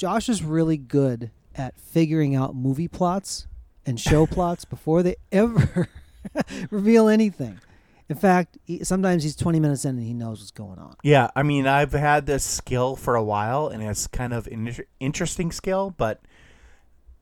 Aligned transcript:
Josh 0.00 0.30
is 0.30 0.42
really 0.42 0.78
good 0.78 1.30
at 1.54 1.78
figuring 1.78 2.34
out 2.34 2.56
movie 2.56 2.88
plots 2.88 3.46
and 3.84 4.00
show 4.00 4.24
plots 4.36 4.64
before 4.64 5.02
they 5.02 5.16
ever 5.30 5.90
reveal 6.70 7.06
anything. 7.06 7.60
In 8.08 8.16
fact, 8.16 8.56
he, 8.64 8.82
sometimes 8.82 9.24
he's 9.24 9.36
20 9.36 9.60
minutes 9.60 9.84
in 9.84 9.98
and 9.98 10.06
he 10.06 10.14
knows 10.14 10.40
what's 10.40 10.52
going 10.52 10.78
on. 10.78 10.96
Yeah, 11.02 11.28
I 11.36 11.42
mean, 11.42 11.66
I've 11.66 11.92
had 11.92 12.24
this 12.24 12.42
skill 12.42 12.96
for 12.96 13.14
a 13.14 13.22
while, 13.22 13.68
and 13.68 13.82
it's 13.82 14.06
kind 14.06 14.32
of 14.32 14.46
an 14.46 14.74
interesting 15.00 15.52
skill. 15.52 15.94
But 15.94 16.22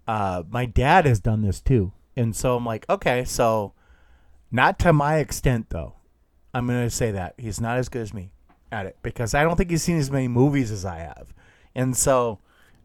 uh, 0.06 0.44
my 0.48 0.64
dad 0.64 1.04
has 1.04 1.18
done 1.18 1.42
this 1.42 1.60
too, 1.60 1.90
and 2.14 2.36
so 2.36 2.56
I'm 2.56 2.64
like, 2.64 2.88
okay, 2.88 3.24
so 3.24 3.72
not 4.52 4.78
to 4.78 4.92
my 4.92 5.16
extent 5.16 5.70
though. 5.70 5.94
I'm 6.54 6.68
gonna 6.68 6.90
say 6.90 7.10
that 7.10 7.34
he's 7.38 7.60
not 7.60 7.76
as 7.76 7.88
good 7.88 8.02
as 8.02 8.14
me 8.14 8.30
at 8.70 8.86
it 8.86 8.98
because 9.02 9.34
I 9.34 9.42
don't 9.42 9.56
think 9.56 9.68
he's 9.68 9.82
seen 9.82 9.98
as 9.98 10.12
many 10.12 10.28
movies 10.28 10.70
as 10.70 10.84
I 10.84 10.98
have, 10.98 11.34
and 11.74 11.96
so 11.96 12.38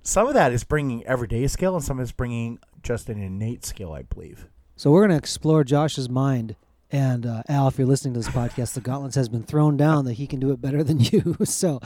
some 0.03 0.27
of 0.27 0.33
that 0.33 0.51
is 0.51 0.63
bringing 0.63 1.05
everyday 1.05 1.47
skill, 1.47 1.75
and 1.75 1.83
some 1.83 1.99
it's 1.99 2.11
bringing 2.11 2.59
just 2.83 3.09
an 3.09 3.21
innate 3.21 3.65
skill, 3.65 3.93
I 3.93 4.03
believe. 4.03 4.47
So 4.75 4.91
we're 4.91 5.01
going 5.01 5.11
to 5.11 5.17
explore 5.17 5.63
Josh's 5.63 6.09
mind. 6.09 6.55
And 6.91 7.25
uh, 7.25 7.41
Al, 7.47 7.69
if 7.69 7.77
you're 7.77 7.87
listening 7.87 8.13
to 8.13 8.19
this 8.19 8.29
podcast, 8.29 8.73
the 8.73 8.81
gauntlet 8.81 9.15
has 9.15 9.29
been 9.29 9.43
thrown 9.43 9.77
down 9.77 10.05
that 10.05 10.13
he 10.13 10.27
can 10.27 10.39
do 10.39 10.51
it 10.51 10.61
better 10.61 10.83
than 10.83 10.99
you. 10.99 11.37
so 11.45 11.79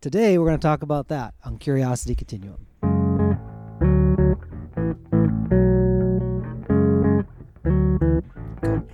today 0.00 0.38
we're 0.38 0.46
going 0.46 0.58
to 0.58 0.62
talk 0.62 0.82
about 0.82 1.08
that 1.08 1.34
on 1.44 1.58
Curiosity 1.58 2.14
Continuum. 2.14 2.66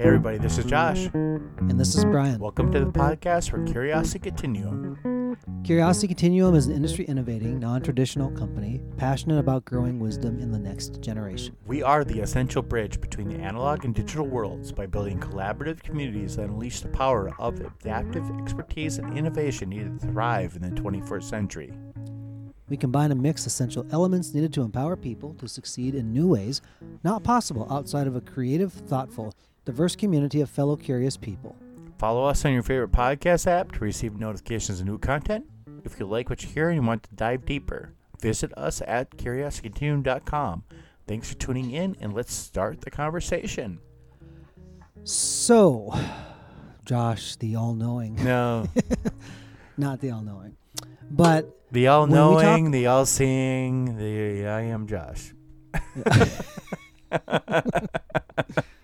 Everybody, 0.09 0.39
this 0.39 0.57
is 0.57 0.65
Josh. 0.65 1.11
And 1.12 1.79
this 1.79 1.95
is 1.95 2.03
Brian. 2.07 2.41
Welcome 2.41 2.73
to 2.73 2.80
the 2.80 2.91
podcast 2.91 3.51
for 3.51 3.62
Curiosity 3.66 4.19
Continuum. 4.19 5.37
Curiosity 5.65 6.07
Continuum 6.07 6.55
is 6.55 6.66
an 6.66 6.73
industry 6.73 7.05
innovating, 7.05 7.59
non 7.59 7.83
traditional 7.83 8.30
company 8.30 8.80
passionate 8.97 9.39
about 9.39 9.66
growing 9.66 10.01
wisdom 10.01 10.39
in 10.39 10.51
the 10.51 10.59
next 10.59 11.02
generation. 11.02 11.55
We 11.66 11.83
are 11.83 12.05
the 12.05 12.21
essential 12.21 12.63
bridge 12.63 13.02
between 13.02 13.29
the 13.29 13.37
analog 13.37 13.85
and 13.85 13.95
digital 13.95 14.27
worlds 14.27 14.73
by 14.73 14.87
building 14.87 15.21
collaborative 15.21 15.82
communities 15.82 16.37
that 16.37 16.45
unleash 16.45 16.80
the 16.80 16.88
power 16.88 17.30
of 17.38 17.60
adaptive 17.60 18.25
expertise 18.41 18.97
and 18.97 19.16
innovation 19.16 19.69
needed 19.69 20.01
to 20.01 20.07
thrive 20.07 20.57
in 20.57 20.63
the 20.63 20.80
21st 20.80 21.25
century. 21.25 21.71
We 22.71 22.79
combine 22.79 23.13
and 23.13 23.23
mix 23.23 23.47
essential 23.47 23.87
elements 23.91 24.32
needed 24.32 24.54
to 24.54 24.63
empower 24.63 24.97
people 24.97 25.35
to 25.35 25.49
succeed 25.49 25.95
in 25.95 26.15
new 26.15 26.29
ways 26.29 26.63
not 27.04 27.25
possible 27.25 27.66
outside 27.71 28.07
of 28.07 28.16
a 28.16 28.21
creative, 28.21 28.73
thoughtful, 28.73 29.35
diverse 29.69 29.95
community 29.95 30.41
of 30.41 30.49
fellow 30.49 30.77
curious 30.77 31.19
people. 31.19 31.55
Follow 31.99 32.24
us 32.24 32.43
on 32.47 32.55
your 32.55 32.63
favorite 32.63 32.91
podcast 32.91 33.47
app 33.47 33.71
to 33.71 33.80
receive 33.80 34.19
notifications 34.19 34.80
of 34.80 34.87
new 34.87 34.97
content. 34.97 35.45
If 35.85 36.01
you 36.01 36.07
like 36.07 36.30
what 36.30 36.43
you 36.43 36.49
hear 36.49 36.71
and 36.71 36.80
you 36.80 36.87
want 36.88 37.02
to 37.02 37.15
dive 37.15 37.45
deeper, 37.45 37.93
visit 38.19 38.51
us 38.57 38.80
at 38.87 39.10
curiositycontinuum.com. 39.19 40.65
Thanks 41.07 41.29
for 41.29 41.35
tuning 41.38 41.71
in, 41.73 41.97
and 42.01 42.15
let's 42.15 42.33
start 42.33 42.80
the 42.80 42.91
conversation. 42.91 43.79
So, 45.05 45.93
Josh, 46.87 47.37
the 47.37 47.55
all 47.55 47.75
knowing, 47.75 48.15
No, 48.25 48.69
not 49.77 50.01
the 50.01 50.13
all 50.13 50.23
knowing, 50.23 50.57
but 51.10 51.59
the 51.71 51.88
all 51.88 52.07
knowing, 52.07 52.65
talk- 52.65 52.73
the 52.73 52.87
all 52.87 53.05
seeing, 53.05 53.99
the 53.99 54.47
I 54.47 54.63
am 54.63 54.87
Josh. 54.87 55.35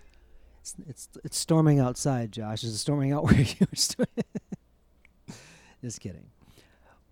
it's, 0.65 0.77
it's, 0.89 1.09
it's 1.25 1.39
storming 1.39 1.79
outside, 1.79 2.33
Josh. 2.33 2.65
Is 2.65 2.75
it 2.75 2.79
storming 2.79 3.13
out 3.13 3.25
where 3.31 3.35
you 3.35 3.67
are? 3.69 4.25
Just 5.83 6.01
kidding. 6.01 6.31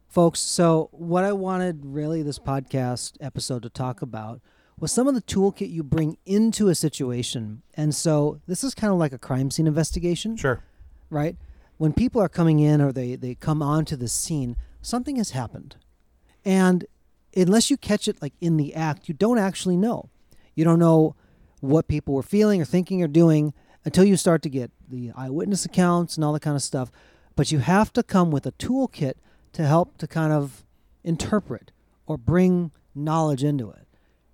Folks, 0.09 0.41
so 0.41 0.89
what 0.93 1.25
I 1.25 1.35
wanted 1.35 1.85
really 1.85 2.23
this 2.23 2.39
podcast 2.39 3.13
episode 3.21 3.63
to 3.65 3.69
talk 3.69 4.01
about 4.01 4.41
was 4.81 4.91
some 4.91 5.07
of 5.07 5.15
the 5.15 5.21
toolkit 5.21 5.71
you 5.71 5.83
bring 5.83 6.17
into 6.25 6.69
a 6.69 6.75
situation. 6.75 7.61
And 7.75 7.95
so 7.95 8.41
this 8.47 8.65
is 8.65 8.75
kind 8.75 8.91
of 8.91 8.99
like 8.99 9.13
a 9.13 9.19
crime 9.19 9.51
scene 9.51 9.67
investigation. 9.67 10.35
Sure. 10.37 10.63
right? 11.11 11.37
When 11.77 11.93
people 11.93 12.23
are 12.23 12.31
coming 12.31 12.59
in 12.59 12.81
or 12.81 12.91
they, 12.91 13.17
they 13.17 13.35
come 13.35 13.63
onto 13.63 13.97
the 13.97 14.09
scene, 14.09 14.57
something 14.81 15.17
has 15.17 15.33
happened. 15.33 15.77
And 16.43 16.87
unless 17.37 17.71
you 17.71 17.77
catch 17.77 18.09
it 18.09 18.23
like 18.23 18.33
in 18.41 18.57
the 18.57 18.75
act, 18.75 19.09
you 19.09 19.15
don't 19.15 19.39
actually 19.39 19.77
know. 19.77 20.09
You 20.55 20.65
don't 20.65 20.79
know 20.79 21.17
what 21.63 21.89
people 21.89 22.13
were 22.13 22.23
feeling 22.23 22.61
or 22.61 22.65
thinking 22.65 23.03
or 23.03 23.09
doing 23.09 23.55
until 23.85 24.05
you 24.05 24.17
start 24.17 24.43
to 24.43 24.51
get 24.51 24.71
the 24.89 25.11
eyewitness 25.17 25.65
accounts 25.65 26.17
and 26.17 26.25
all 26.25 26.33
that 26.33 26.41
kind 26.43 26.57
of 26.57 26.63
stuff. 26.63 26.91
But 27.37 27.51
you 27.51 27.61
have 27.61 27.93
to 27.95 28.03
come 28.03 28.31
with 28.31 28.45
a 28.47 28.53
toolkit 28.53 29.15
to 29.55 29.67
help 29.67 29.97
to 29.99 30.07
kind 30.07 30.33
of 30.33 30.65
interpret 31.05 31.71
or 32.07 32.19
bring 32.19 32.71
knowledge 32.95 33.43
into 33.43 33.71
it. 33.71 33.87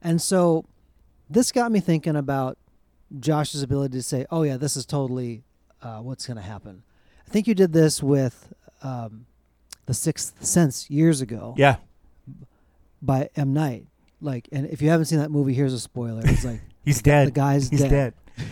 And 0.03 0.21
so 0.21 0.65
this 1.31 1.53
got 1.53 1.71
me 1.71 1.81
thinking 1.81 2.17
about 2.17 2.59
Josh's 3.21 3.63
ability 3.63 3.97
to 3.99 4.03
say, 4.03 4.27
"Oh 4.31 4.43
yeah, 4.43 4.57
this 4.57 4.77
is 4.77 4.85
totally 4.87 5.45
uh, 5.83 5.99
what's 6.01 6.27
going 6.27 6.37
to 6.39 6.43
happen." 6.43 6.83
I 7.27 7.31
think 7.31 7.47
you 7.47 7.55
did 7.55 7.73
this 7.73 8.03
with 8.03 8.53
um, 8.83 9.27
the 9.87 9.95
Sixth 9.95 10.45
Sense 10.45 10.89
years 10.91 11.21
ago 11.21 11.55
Yeah. 11.59 11.77
by 13.03 13.29
M 13.37 13.53
Night. 13.53 13.87
Like, 14.21 14.49
and 14.51 14.67
if 14.67 14.83
you 14.83 14.89
haven't 14.91 15.07
seen 15.07 15.21
that 15.21 15.31
movie, 15.31 15.55
here's 15.55 15.73
a 15.73 15.79
spoiler. 15.81 16.23
It's 16.25 16.45
like 16.45 16.61
He's 16.89 17.03
dead. 17.03 17.29
the 17.29 17.33
guy's 17.33 17.69
He's 17.69 17.81
dead. 17.81 18.15
dead. 18.37 18.47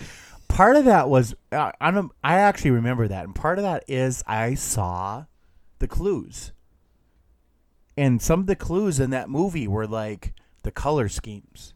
Part 0.49 0.77
of 0.77 0.85
that 0.85 1.09
was 1.09 1.35
uh, 1.53 1.73
I 1.81 1.91
don't. 1.91 2.13
I 2.23 2.35
actually 2.37 2.73
remember 2.73 3.09
that, 3.09 3.25
and 3.25 3.35
part 3.35 3.59
of 3.59 3.65
that 3.65 3.85
is 3.89 4.23
I 4.27 4.55
saw 4.55 5.25
the 5.79 5.89
clues, 5.89 6.53
and 7.97 8.21
some 8.23 8.41
of 8.41 8.47
the 8.47 8.57
clues 8.57 9.01
in 9.01 9.11
that 9.11 9.29
movie 9.29 9.67
were 9.69 9.87
like 9.87 10.33
the 10.63 10.71
color 10.71 11.09
schemes. 11.09 11.75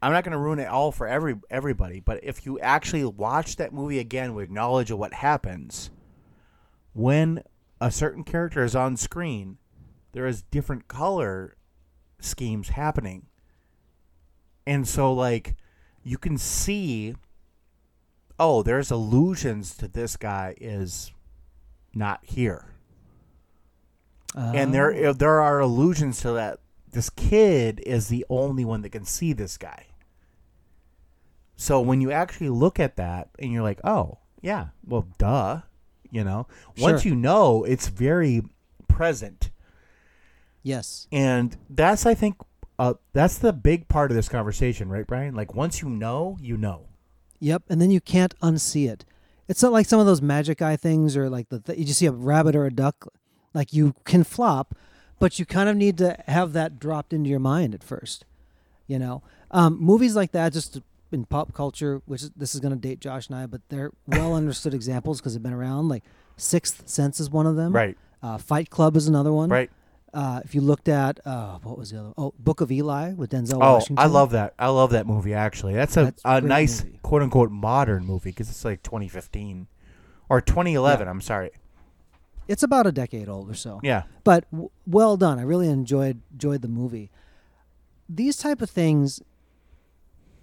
I'm 0.00 0.12
not 0.12 0.24
going 0.24 0.32
to 0.32 0.38
ruin 0.38 0.58
it 0.58 0.68
all 0.68 0.90
for 0.90 1.06
every 1.06 1.36
everybody, 1.50 2.00
but 2.00 2.20
if 2.24 2.44
you 2.44 2.58
actually 2.58 3.04
watch 3.04 3.56
that 3.56 3.72
movie 3.72 4.00
again 4.00 4.34
with 4.34 4.50
knowledge 4.50 4.90
of 4.90 4.98
what 4.98 5.14
happens, 5.14 5.90
when 6.92 7.42
a 7.80 7.90
certain 7.90 8.24
character 8.24 8.64
is 8.64 8.74
on 8.74 8.96
screen, 8.96 9.58
there 10.12 10.26
is 10.26 10.42
different 10.42 10.88
color 10.88 11.56
schemes 12.20 12.70
happening. 12.70 13.26
And 14.66 14.86
so 14.86 15.12
like 15.12 15.56
you 16.04 16.18
can 16.18 16.38
see 16.38 17.14
oh, 18.38 18.62
there's 18.62 18.90
allusions 18.90 19.76
to 19.76 19.86
this 19.86 20.16
guy 20.16 20.54
is 20.60 21.12
not 21.94 22.20
here. 22.24 22.66
and 24.34 24.70
Oh. 24.70 24.72
there 24.72 25.12
there 25.14 25.40
are 25.40 25.60
allusions 25.60 26.20
to 26.22 26.32
that 26.32 26.58
this 26.90 27.08
kid 27.10 27.80
is 27.86 28.08
the 28.08 28.24
only 28.28 28.64
one 28.64 28.82
that 28.82 28.90
can 28.90 29.04
see 29.04 29.32
this 29.32 29.56
guy. 29.56 29.86
So 31.56 31.80
when 31.80 32.00
you 32.00 32.10
actually 32.10 32.48
look 32.48 32.80
at 32.80 32.96
that 32.96 33.28
and 33.38 33.52
you're 33.52 33.62
like, 33.62 33.80
"Oh, 33.84 34.18
yeah, 34.40 34.68
well, 34.86 35.06
duh," 35.18 35.60
you 36.10 36.24
know. 36.24 36.48
Once 36.78 37.04
you 37.04 37.14
know, 37.14 37.62
it's 37.64 37.88
very 37.88 38.42
present. 38.88 39.50
yes, 40.64 41.06
And 41.12 41.56
that's 41.70 42.04
I 42.06 42.14
think 42.14 42.36
uh, 42.82 42.94
that's 43.12 43.38
the 43.38 43.52
big 43.52 43.86
part 43.86 44.10
of 44.10 44.16
this 44.16 44.28
conversation, 44.28 44.88
right, 44.88 45.06
Brian? 45.06 45.36
Like 45.36 45.54
once 45.54 45.82
you 45.82 45.88
know, 45.88 46.36
you 46.40 46.56
know. 46.56 46.88
Yep, 47.38 47.62
and 47.68 47.80
then 47.80 47.92
you 47.92 48.00
can't 48.00 48.36
unsee 48.40 48.90
it. 48.90 49.04
It's 49.46 49.62
not 49.62 49.70
like 49.70 49.86
some 49.86 50.00
of 50.00 50.06
those 50.06 50.20
magic 50.20 50.60
eye 50.60 50.74
things, 50.74 51.16
or 51.16 51.30
like 51.30 51.48
the 51.48 51.60
th- 51.60 51.78
you 51.78 51.84
just 51.84 52.00
see 52.00 52.06
a 52.06 52.12
rabbit 52.12 52.56
or 52.56 52.66
a 52.66 52.72
duck. 52.72 53.06
Like 53.54 53.72
you 53.72 53.94
can 54.04 54.24
flop, 54.24 54.74
but 55.20 55.38
you 55.38 55.46
kind 55.46 55.68
of 55.68 55.76
need 55.76 55.96
to 55.98 56.20
have 56.26 56.54
that 56.54 56.80
dropped 56.80 57.12
into 57.12 57.30
your 57.30 57.38
mind 57.38 57.72
at 57.72 57.84
first. 57.84 58.24
You 58.88 58.98
know, 58.98 59.22
um, 59.52 59.80
movies 59.80 60.16
like 60.16 60.32
that, 60.32 60.52
just 60.52 60.80
in 61.12 61.24
pop 61.26 61.54
culture, 61.54 62.02
which 62.06 62.22
is, 62.22 62.30
this 62.34 62.52
is 62.52 62.60
going 62.60 62.74
to 62.74 62.80
date 62.80 62.98
Josh 62.98 63.28
and 63.28 63.36
I, 63.36 63.46
but 63.46 63.60
they're 63.68 63.92
well 64.08 64.34
understood 64.34 64.74
examples 64.80 65.20
because 65.20 65.34
they've 65.34 65.42
been 65.42 65.52
around. 65.52 65.88
Like 65.88 66.02
Sixth 66.36 66.88
Sense 66.88 67.20
is 67.20 67.30
one 67.30 67.46
of 67.46 67.54
them. 67.54 67.72
Right. 67.72 67.96
Uh, 68.20 68.38
Fight 68.38 68.70
Club 68.70 68.96
is 68.96 69.06
another 69.06 69.32
one. 69.32 69.50
Right. 69.50 69.70
Uh, 70.14 70.40
if 70.44 70.54
you 70.54 70.60
looked 70.60 70.88
at 70.88 71.20
uh, 71.26 71.58
what 71.62 71.78
was 71.78 71.90
the 71.90 71.98
other? 72.00 72.12
Oh, 72.18 72.34
Book 72.38 72.60
of 72.60 72.70
Eli 72.70 73.12
with 73.14 73.30
Denzel 73.30 73.58
Washington. 73.58 73.62
Oh, 73.62 73.72
Washington. 73.74 73.98
I 73.98 74.06
love 74.06 74.30
that. 74.32 74.54
I 74.58 74.68
love 74.68 74.90
that 74.90 75.06
movie. 75.06 75.32
Actually, 75.32 75.72
that's 75.74 75.96
a, 75.96 76.04
That's 76.04 76.22
a 76.24 76.36
a 76.36 76.40
nice 76.42 76.84
movie. 76.84 76.98
quote 77.02 77.22
unquote 77.22 77.50
modern 77.50 78.04
movie 78.04 78.30
because 78.30 78.50
it's 78.50 78.64
like 78.64 78.82
2015 78.82 79.68
or 80.28 80.40
2011. 80.42 81.06
Yeah. 81.06 81.10
I'm 81.10 81.20
sorry. 81.22 81.50
It's 82.48 82.62
about 82.62 82.86
a 82.86 82.92
decade 82.92 83.28
old 83.28 83.48
or 83.48 83.54
so. 83.54 83.80
Yeah. 83.82 84.02
but 84.24 84.44
w- 84.50 84.68
well 84.86 85.16
done. 85.16 85.38
I 85.38 85.42
really 85.42 85.68
enjoyed 85.68 86.20
enjoyed 86.32 86.60
the 86.60 86.68
movie. 86.68 87.10
These 88.08 88.36
type 88.36 88.60
of 88.60 88.68
things. 88.68 89.22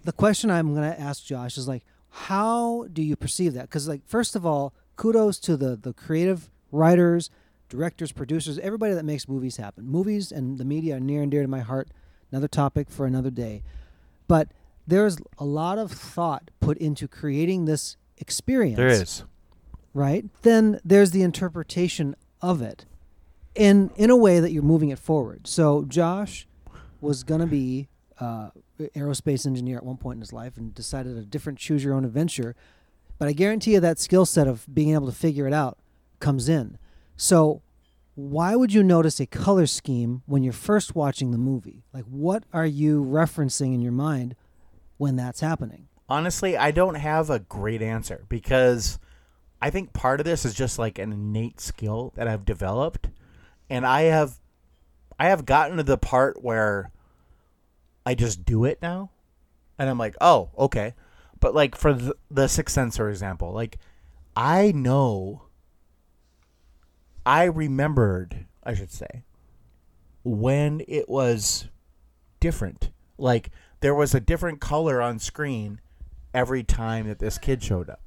The 0.02 0.12
question 0.12 0.50
I'm 0.50 0.74
going 0.74 0.90
to 0.90 0.98
ask 0.98 1.22
Josh 1.24 1.58
is 1.58 1.68
like, 1.68 1.84
how 2.08 2.86
do 2.90 3.02
you 3.02 3.16
perceive 3.16 3.52
that? 3.52 3.64
Because 3.68 3.86
like, 3.86 4.00
first 4.06 4.34
of 4.34 4.46
all, 4.46 4.72
kudos 4.96 5.38
to 5.40 5.56
the 5.56 5.76
the 5.76 5.92
creative 5.92 6.50
writers, 6.72 7.30
directors, 7.70 8.12
producers, 8.12 8.58
everybody 8.58 8.92
that 8.92 9.04
makes 9.04 9.26
movies 9.26 9.56
happen. 9.56 9.86
Movies 9.86 10.30
and 10.30 10.58
the 10.58 10.64
media 10.66 10.96
are 10.96 11.00
near 11.00 11.22
and 11.22 11.30
dear 11.30 11.40
to 11.42 11.48
my 11.48 11.60
heart. 11.60 11.88
Another 12.30 12.46
topic 12.48 12.90
for 12.90 13.06
another 13.06 13.30
day, 13.30 13.62
but 14.28 14.48
there's 14.86 15.16
a 15.38 15.44
lot 15.44 15.78
of 15.78 15.90
thought 15.90 16.50
put 16.60 16.76
into 16.78 17.08
creating 17.08 17.64
this 17.64 17.96
experience 18.18 18.76
There 18.76 18.86
is. 18.88 19.24
right? 19.94 20.26
Then 20.42 20.80
there's 20.84 21.10
the 21.12 21.22
interpretation 21.22 22.14
of 22.42 22.60
it. 22.62 22.84
in 23.56 23.90
in 23.96 24.10
a 24.10 24.16
way 24.16 24.38
that 24.38 24.52
you're 24.52 24.62
moving 24.62 24.90
it 24.90 24.98
forward. 24.98 25.46
So 25.48 25.84
Josh 25.86 26.46
was 27.00 27.24
gonna 27.24 27.48
be 27.48 27.88
uh, 28.20 28.50
aerospace 28.78 29.44
engineer 29.46 29.76
at 29.78 29.84
one 29.84 29.96
point 29.96 30.18
in 30.18 30.20
his 30.20 30.32
life 30.32 30.56
and 30.56 30.72
decided 30.72 31.16
a 31.16 31.22
different 31.24 31.58
choose 31.58 31.82
your 31.82 31.94
own 31.94 32.04
adventure. 32.04 32.54
But 33.18 33.26
I 33.28 33.32
guarantee 33.32 33.72
you 33.72 33.80
that 33.80 33.98
skill 33.98 34.24
set 34.24 34.46
of 34.46 34.72
being 34.72 34.94
able 34.94 35.06
to 35.06 35.12
figure 35.16 35.46
it 35.48 35.52
out 35.52 35.78
comes 36.20 36.48
in. 36.48 36.78
So 37.20 37.60
why 38.14 38.56
would 38.56 38.72
you 38.72 38.82
notice 38.82 39.20
a 39.20 39.26
color 39.26 39.66
scheme 39.66 40.22
when 40.24 40.42
you're 40.42 40.54
first 40.54 40.94
watching 40.94 41.32
the 41.32 41.38
movie? 41.38 41.84
Like 41.92 42.06
what 42.06 42.44
are 42.50 42.64
you 42.64 43.04
referencing 43.04 43.74
in 43.74 43.82
your 43.82 43.92
mind 43.92 44.34
when 44.96 45.16
that's 45.16 45.40
happening? 45.40 45.88
Honestly, 46.08 46.56
I 46.56 46.70
don't 46.70 46.94
have 46.94 47.28
a 47.28 47.38
great 47.38 47.82
answer 47.82 48.24
because 48.30 48.98
I 49.60 49.68
think 49.68 49.92
part 49.92 50.20
of 50.20 50.24
this 50.24 50.46
is 50.46 50.54
just 50.54 50.78
like 50.78 50.98
an 50.98 51.12
innate 51.12 51.60
skill 51.60 52.14
that 52.16 52.26
I've 52.26 52.46
developed 52.46 53.10
and 53.68 53.86
I 53.86 54.04
have 54.04 54.40
I 55.18 55.28
have 55.28 55.44
gotten 55.44 55.76
to 55.76 55.82
the 55.82 55.98
part 55.98 56.42
where 56.42 56.90
I 58.06 58.14
just 58.14 58.46
do 58.46 58.64
it 58.64 58.80
now 58.80 59.10
and 59.78 59.90
I'm 59.90 59.98
like, 59.98 60.16
"Oh, 60.22 60.48
okay." 60.56 60.94
But 61.38 61.54
like 61.54 61.76
for 61.76 61.92
the, 61.92 62.16
the 62.30 62.48
sixth 62.48 62.74
sense 62.74 62.96
for 62.96 63.10
example, 63.10 63.52
like 63.52 63.76
I 64.34 64.72
know 64.72 65.49
I 67.24 67.44
remembered, 67.44 68.46
I 68.64 68.74
should 68.74 68.90
say, 68.90 69.24
when 70.24 70.82
it 70.88 71.08
was 71.08 71.68
different. 72.40 72.90
Like 73.18 73.50
there 73.80 73.94
was 73.94 74.14
a 74.14 74.20
different 74.20 74.60
color 74.60 75.00
on 75.00 75.18
screen 75.18 75.80
every 76.32 76.62
time 76.62 77.06
that 77.08 77.18
this 77.18 77.38
kid 77.38 77.62
showed 77.62 77.90
up. 77.90 78.00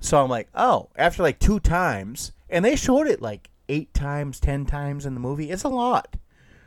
So 0.00 0.22
I'm 0.22 0.30
like, 0.30 0.48
oh, 0.54 0.90
after 0.96 1.22
like 1.22 1.38
two 1.38 1.60
times, 1.60 2.32
and 2.48 2.64
they 2.64 2.76
showed 2.76 3.06
it 3.06 3.22
like 3.22 3.50
eight 3.68 3.94
times, 3.94 4.40
ten 4.40 4.66
times 4.66 5.06
in 5.06 5.14
the 5.14 5.20
movie. 5.20 5.50
It's 5.50 5.64
a 5.64 5.68
lot. 5.68 6.16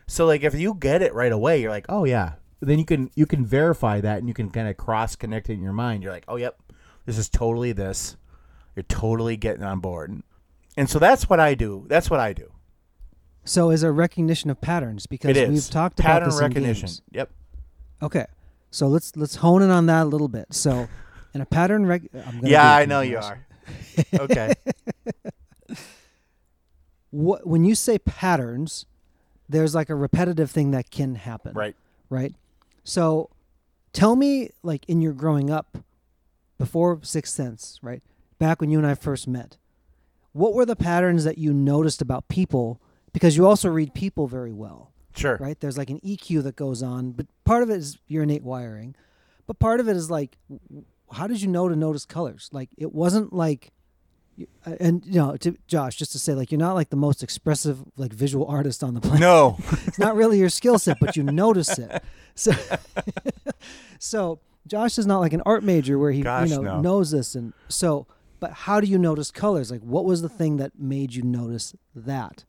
So 0.08 0.26
like, 0.26 0.44
if 0.44 0.56
you 0.56 0.74
get 0.74 1.02
it 1.02 1.14
right 1.14 1.32
away, 1.32 1.62
you're 1.62 1.72
like, 1.72 1.86
oh 1.90 2.06
yeah. 2.06 2.34
Then 2.62 2.80
you 2.80 2.86
can 2.86 3.12
you 3.16 3.26
can 3.26 3.46
verify 3.46 4.02
that, 4.02 4.20
and 4.20 4.28
you 4.28 4.34
can 4.34 4.50
kind 4.50 4.68
of 4.68 4.78
cross 4.78 5.16
connect 5.16 5.50
it 5.50 5.54
in 5.54 5.62
your 5.62 5.74
mind. 5.74 6.02
You're 6.02 6.14
like, 6.14 6.26
oh 6.28 6.38
yep, 6.38 6.58
this 7.06 7.18
is 7.18 7.30
totally 7.30 7.74
this. 7.74 8.16
You're 8.76 8.84
totally 8.84 9.38
getting 9.38 9.64
on 9.64 9.80
board. 9.80 10.24
And 10.77 10.89
so 10.89 11.00
that's 11.00 11.30
what 11.30 11.39
I 11.39 11.56
do. 11.56 11.86
That's 11.88 12.10
what 12.10 12.19
I 12.19 12.33
do. 12.33 12.51
So 13.45 13.69
is 13.69 13.83
a 13.83 13.92
recognition 13.92 14.50
of 14.50 14.60
patterns 14.60 15.06
because 15.06 15.36
we've 15.36 15.69
talked 15.69 15.98
pattern 15.98 16.24
about 16.24 16.31
this 16.31 16.42
recognition. 16.42 16.86
In 16.88 16.88
games. 16.88 17.01
Yep. 17.12 17.31
Okay, 18.01 18.25
so 18.72 18.88
let's 18.88 19.16
let's 19.16 19.36
hone 19.36 19.62
in 19.62 19.69
on 19.69 19.86
that 19.86 20.04
a 20.04 20.10
little 20.10 20.27
bit. 20.27 20.48
So, 20.54 20.89
in 21.33 21.42
a 21.42 21.45
pattern 21.45 21.86
rec, 21.86 22.01
I'm 22.13 22.42
gonna 22.42 22.50
Yeah, 22.50 22.75
I 22.75 22.86
know 22.86 23.01
you 23.01 23.18
are. 23.18 23.45
Okay. 24.13 24.54
What 27.12 27.48
when 27.48 27.63
you 27.63 27.75
say 27.75 27.98
patterns, 27.98 28.86
there's 29.48 29.74
like 29.74 29.89
a 29.89 29.95
repetitive 29.95 30.51
thing 30.51 30.72
that 30.72 30.92
can 30.92 31.16
happen. 31.16 31.54
right. 31.54 31.75
Right. 32.10 32.33
So, 32.83 33.30
tell 33.94 34.16
me, 34.18 34.50
like 34.63 34.83
in 34.89 35.01
your 35.01 35.13
growing 35.13 35.50
up, 35.50 35.77
before 36.57 37.00
Sixth 37.04 37.33
Sense, 37.33 37.80
right? 37.81 38.04
Back 38.38 38.60
when 38.60 38.69
you 38.69 38.77
and 38.77 38.86
I 38.86 38.95
first 38.95 39.27
met, 39.27 39.57
what 40.36 40.54
were 40.54 40.66
the 40.66 40.76
patterns 40.76 41.24
that 41.24 41.38
you 41.38 41.54
noticed 41.54 42.02
about 42.02 42.28
people? 42.28 42.82
Because 43.14 43.38
you 43.38 43.48
also 43.48 43.70
read 43.70 43.94
people 43.94 44.28
very 44.28 44.52
well. 44.52 44.92
Sure. 45.16 45.38
right? 45.40 45.58
There's 45.58 45.78
like 45.78 45.90
an 45.90 46.02
EQ 46.02 46.44
that 46.44 46.58
goes 46.58 46.84
on, 46.84 47.12
but 47.12 47.26
part 47.46 47.64
of 47.64 47.70
it 47.70 47.78
is 47.78 47.98
your 48.10 48.24
innate 48.24 48.44
wiring, 48.44 48.96
but 49.48 49.60
part 49.60 49.80
of 49.80 49.88
it 49.88 49.96
is 49.96 50.12
like, 50.12 50.38
how 51.10 51.26
did 51.26 51.42
you 51.42 51.48
know 51.48 51.70
to 51.70 51.76
notice 51.78 52.04
colors? 52.06 52.50
Like 52.52 52.68
it 52.78 52.92
wasn't 52.92 53.32
like, 53.32 53.72
uh, 54.68 54.76
and 54.82 55.06
you 55.06 55.14
know, 55.14 55.38
to 55.38 55.56
Josh, 55.68 55.96
just 55.96 56.12
to 56.12 56.20
say, 56.20 56.34
like 56.34 56.52
you're 56.52 56.60
not 56.60 56.74
like 56.74 56.90
the 56.90 56.98
most 56.98 57.24
expressive 57.24 57.82
like 57.96 58.12
visual 58.12 58.46
artist 58.46 58.84
on 58.84 58.94
the 58.94 59.00
planet. 59.00 59.22
No. 59.22 59.58
it's 59.88 59.98
not 59.98 60.18
really 60.18 60.38
your 60.38 60.50
skill 60.50 60.78
set, 60.78 60.98
but 61.00 61.16
you 61.16 61.24
notice 61.24 61.80
it. 61.80 62.04
So, 62.36 62.52
so 64.00 64.40
Josh 64.68 64.98
is 64.98 65.08
not 65.08 65.20
like 65.20 65.32
an 65.32 65.42
art 65.46 65.64
major 65.64 65.98
where 65.98 66.12
he 66.12 66.24
Gosh, 66.24 66.50
you 66.50 66.56
know 66.58 66.62
no. 66.62 66.82
knows 66.82 67.12
this, 67.12 67.36
and 67.36 67.54
so. 67.70 68.06
But 68.40 68.52
how 68.52 68.80
do 68.80 68.88
you 68.88 68.98
notice 68.98 69.32
colors? 69.32 69.72
Like, 69.72 69.82
what 69.82 70.06
was 70.06 70.22
the 70.22 70.30
thing 70.30 70.58
that 70.58 70.78
made 70.78 71.14
you 71.14 71.24
notice 71.24 71.76
that? 71.96 72.46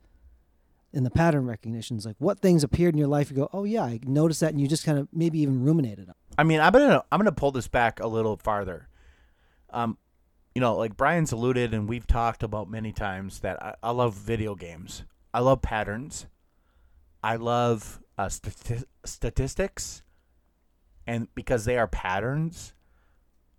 In 0.92 1.04
the 1.04 1.10
pattern 1.10 1.46
recognitions, 1.46 2.06
like 2.06 2.16
what 2.18 2.38
things 2.38 2.64
appeared 2.64 2.94
in 2.94 2.98
your 2.98 3.08
life, 3.08 3.28
you 3.30 3.36
go, 3.36 3.50
oh 3.52 3.64
yeah, 3.64 3.82
I 3.82 4.00
noticed 4.04 4.40
that, 4.40 4.52
and 4.52 4.60
you 4.60 4.66
just 4.66 4.86
kind 4.86 4.98
of 4.98 5.08
maybe 5.12 5.40
even 5.40 5.62
ruminated 5.62 6.08
on. 6.08 6.14
I 6.38 6.44
mean, 6.44 6.58
I'm 6.58 6.72
gonna 6.72 7.02
I'm 7.12 7.18
gonna 7.18 7.32
pull 7.32 7.50
this 7.50 7.68
back 7.68 8.00
a 8.00 8.06
little 8.06 8.38
farther. 8.38 8.88
Um, 9.68 9.98
you 10.54 10.60
know, 10.60 10.74
like 10.76 10.96
Brian's 10.96 11.32
alluded, 11.32 11.74
and 11.74 11.86
we've 11.86 12.06
talked 12.06 12.42
about 12.42 12.70
many 12.70 12.92
times 12.92 13.40
that 13.40 13.62
I, 13.62 13.74
I 13.82 13.90
love 13.90 14.14
video 14.14 14.54
games. 14.54 15.04
I 15.34 15.40
love 15.40 15.60
patterns. 15.60 16.28
I 17.22 17.36
love 17.36 18.00
uh, 18.16 18.26
stati- 18.26 18.84
statistics, 19.04 20.02
and 21.06 21.28
because 21.34 21.66
they 21.66 21.76
are 21.76 21.88
patterns, 21.88 22.72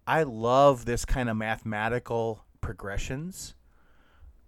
I 0.07 0.23
love 0.23 0.85
this 0.85 1.03
kind 1.03 1.29
of 1.29 1.35
mathematical 1.35 2.45
progressions. 2.61 3.53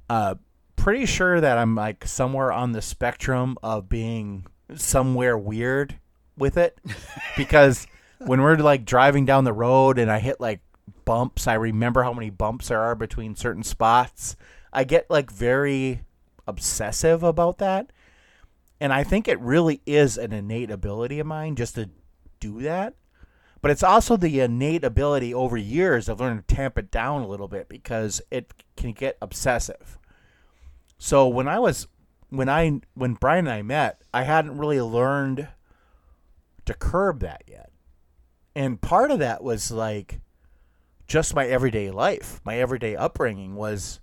Uh, 0.09 0.35
pretty 0.77 1.05
sure 1.05 1.41
that 1.41 1.57
I'm 1.57 1.75
like 1.75 2.07
somewhere 2.07 2.51
on 2.51 2.71
the 2.71 2.81
spectrum 2.81 3.57
of 3.61 3.89
being 3.89 4.45
somewhere 4.75 5.37
weird 5.37 5.99
with 6.37 6.57
it 6.57 6.79
because 7.37 7.85
when 8.19 8.41
we're 8.41 8.55
like 8.55 8.85
driving 8.85 9.25
down 9.25 9.43
the 9.43 9.53
road 9.53 9.99
and 9.99 10.09
I 10.09 10.19
hit 10.19 10.39
like 10.39 10.61
bumps, 11.03 11.45
I 11.45 11.55
remember 11.55 12.03
how 12.03 12.13
many 12.13 12.29
bumps 12.29 12.69
there 12.69 12.79
are 12.79 12.95
between 12.95 13.35
certain 13.35 13.63
spots. 13.63 14.37
I 14.71 14.85
get 14.85 15.09
like 15.09 15.29
very 15.29 16.03
obsessive 16.47 17.21
about 17.21 17.57
that. 17.57 17.91
And 18.79 18.93
I 18.93 19.03
think 19.03 19.27
it 19.27 19.39
really 19.41 19.81
is 19.85 20.17
an 20.17 20.31
innate 20.31 20.71
ability 20.71 21.19
of 21.19 21.27
mine 21.27 21.57
just 21.57 21.75
to 21.75 21.89
do 22.39 22.61
that. 22.61 22.95
But 23.61 23.71
it's 23.71 23.83
also 23.83 24.15
the 24.15 24.39
innate 24.39 24.83
ability 24.83 25.33
over 25.33 25.57
years 25.57 26.07
of 26.07 26.19
learning 26.19 26.43
to 26.47 26.55
tamp 26.55 26.77
it 26.77 26.91
down 26.91 27.21
a 27.21 27.27
little 27.27 27.47
bit 27.47 27.67
because 27.67 28.21
it 28.31 28.53
can 28.77 28.93
get 28.93 29.17
obsessive. 29.21 29.97
So 30.97 31.27
when 31.27 31.47
I 31.47 31.59
was 31.59 31.87
when 32.29 32.47
I 32.47 32.79
when 32.93 33.15
Brian 33.15 33.47
and 33.47 33.53
I 33.53 33.61
met, 33.61 34.01
I 34.13 34.23
hadn't 34.23 34.57
really 34.57 34.81
learned 34.81 35.47
to 36.65 36.73
curb 36.73 37.19
that 37.21 37.43
yet. 37.47 37.71
And 38.55 38.81
part 38.81 39.11
of 39.11 39.19
that 39.19 39.43
was 39.43 39.71
like 39.71 40.21
just 41.07 41.35
my 41.35 41.45
everyday 41.45 41.89
life. 41.89 42.39
My 42.45 42.57
everyday 42.57 42.95
upbringing 42.95 43.55
was 43.55 43.99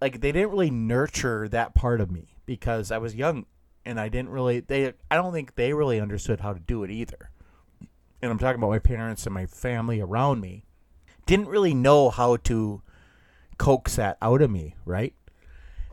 like 0.00 0.20
they 0.20 0.32
didn't 0.32 0.50
really 0.50 0.70
nurture 0.70 1.48
that 1.48 1.74
part 1.74 2.00
of 2.00 2.10
me 2.10 2.36
because 2.46 2.90
I 2.90 2.98
was 2.98 3.14
young 3.14 3.46
and 3.84 4.00
I 4.00 4.08
didn't 4.08 4.30
really 4.30 4.60
they 4.60 4.92
I 5.10 5.16
don't 5.16 5.32
think 5.32 5.54
they 5.54 5.72
really 5.72 6.00
understood 6.00 6.40
how 6.40 6.52
to 6.52 6.60
do 6.60 6.82
it 6.84 6.90
either. 6.90 7.29
And 8.22 8.30
I'm 8.30 8.38
talking 8.38 8.60
about 8.60 8.70
my 8.70 8.78
parents 8.78 9.26
and 9.26 9.34
my 9.34 9.46
family 9.46 10.00
around 10.00 10.40
me 10.40 10.64
didn't 11.26 11.48
really 11.48 11.74
know 11.74 12.10
how 12.10 12.36
to 12.36 12.82
coax 13.58 13.96
that 13.96 14.18
out 14.20 14.42
of 14.42 14.50
me, 14.50 14.74
right? 14.84 15.14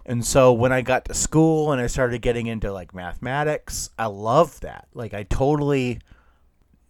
And 0.05 0.25
so 0.25 0.53
when 0.53 0.71
I 0.71 0.81
got 0.81 1.05
to 1.05 1.13
school 1.13 1.71
and 1.71 1.81
I 1.81 1.87
started 1.87 2.21
getting 2.21 2.47
into 2.47 2.71
like 2.71 2.95
mathematics, 2.95 3.89
I 3.99 4.05
loved 4.05 4.61
that. 4.61 4.87
Like 4.93 5.13
I 5.13 5.23
totally 5.23 5.99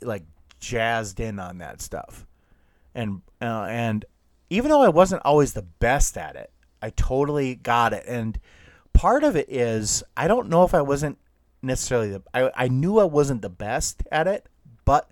like 0.01 0.23
jazzed 0.59 1.19
in 1.19 1.39
on 1.39 1.57
that 1.57 1.81
stuff. 1.81 2.27
And 2.93 3.21
uh, 3.41 3.65
and 3.69 4.05
even 4.49 4.69
though 4.69 4.81
I 4.81 4.89
wasn't 4.89 5.23
always 5.25 5.53
the 5.53 5.63
best 5.63 6.17
at 6.17 6.35
it, 6.35 6.51
I 6.81 6.91
totally 6.91 7.55
got 7.55 7.93
it. 7.93 8.05
And 8.07 8.39
part 8.93 9.23
of 9.23 9.35
it 9.35 9.49
is 9.49 10.03
I 10.15 10.27
don't 10.27 10.49
know 10.49 10.63
if 10.63 10.75
I 10.75 10.81
wasn't 10.81 11.17
necessarily 11.63 12.11
the 12.11 12.23
I, 12.35 12.51
I 12.55 12.67
knew 12.67 12.99
I 12.99 13.05
wasn't 13.05 13.41
the 13.41 13.49
best 13.49 14.03
at 14.11 14.27
it, 14.27 14.47
but 14.85 15.09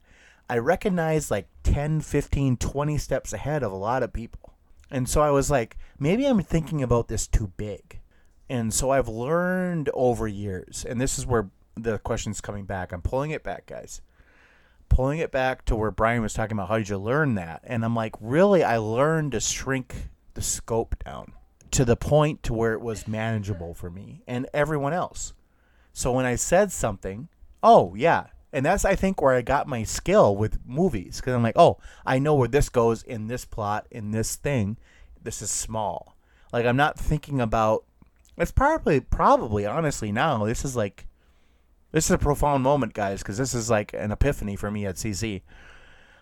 I 0.50 0.58
recognized 0.58 1.32
like 1.32 1.48
10, 1.64 2.02
15, 2.02 2.58
20 2.58 2.98
steps 2.98 3.34
ahead 3.34 3.64
of 3.64 3.72
a 3.72 3.78
lot 3.78 4.04
of 4.04 4.14
people. 4.14 4.54
And 4.92 5.10
so 5.10 5.22
I 5.22 5.32
was 5.32 5.50
like, 5.50 5.78
maybe 6.00 6.26
I'm 6.26 6.42
thinking 6.42 6.84
about 6.84 7.08
this 7.08 7.28
too 7.28 7.52
big. 7.58 8.00
And 8.50 8.74
so 8.74 8.92
I've 8.92 9.08
learned 9.08 9.90
over 9.94 10.28
years, 10.28 10.86
and 10.88 11.02
this 11.02 11.18
is 11.18 11.26
where 11.26 11.50
the 11.76 11.98
question's 11.98 12.42
coming 12.42 12.66
back. 12.66 12.92
I'm 12.92 13.02
pulling 13.02 13.32
it 13.32 13.44
back, 13.44 13.66
guys. 13.66 14.02
Pulling 14.88 15.18
it 15.18 15.32
back 15.32 15.66
to 15.66 15.76
where 15.76 15.90
Brian 15.90 16.22
was 16.22 16.34
talking 16.34 16.56
about 16.56 16.70
how 16.70 16.78
did 16.78 16.90
you 16.90 17.00
learn 17.00 17.36
that? 17.36 17.62
And 17.64 17.84
I'm 17.84 17.96
like, 17.96 18.14
really, 18.22 18.64
I 18.64 18.78
learned 18.78 19.32
to 19.32 19.40
shrink 19.40 20.10
the 20.36 20.44
scope 20.44 21.04
down 21.04 21.32
to 21.72 21.84
the 21.84 21.98
point 21.98 22.44
to 22.44 22.54
where 22.54 22.74
it 22.74 22.82
was 22.82 23.08
manageable 23.08 23.74
for 23.74 23.90
me 23.90 24.22
and 24.28 24.48
everyone 24.54 24.94
else. 24.94 25.34
So 25.92 26.12
when 26.12 26.26
I 26.26 26.36
said 26.36 26.72
something, 26.72 27.30
oh 27.64 27.96
yeah, 27.96 28.28
and 28.56 28.66
that's 28.66 28.86
I 28.86 28.96
think 28.96 29.22
where 29.22 29.34
I 29.34 29.42
got 29.42 29.68
my 29.68 29.84
skill 29.84 30.34
with 30.34 30.66
movies 30.66 31.18
because 31.18 31.34
I'm 31.34 31.44
like, 31.44 31.58
oh, 31.58 31.78
I 32.06 32.20
know 32.20 32.36
where 32.36 32.48
this 32.48 32.70
goes 32.70 33.04
in 33.04 33.28
this 33.28 33.44
plot 33.44 33.86
in 33.92 34.12
this 34.12 34.38
thing. 34.38 34.78
This 35.22 35.42
is 35.42 35.52
small. 35.52 36.16
Like 36.54 36.66
I'm 36.66 36.78
not 36.78 36.98
thinking 36.98 37.42
about. 37.42 37.84
It's 38.38 38.52
probably 38.52 39.02
probably 39.02 39.66
honestly 39.66 40.14
now 40.14 40.46
this 40.46 40.64
is 40.64 40.74
like, 40.74 41.06
this 41.92 42.06
is 42.06 42.12
a 42.12 42.18
profound 42.18 42.64
moment, 42.64 42.94
guys, 42.94 43.22
because 43.22 43.38
this 43.38 43.54
is 43.54 43.70
like 43.70 43.94
an 43.94 44.14
epiphany 44.14 44.56
for 44.56 44.72
me 44.72 44.86
at 44.86 44.96
CZ. 44.96 45.42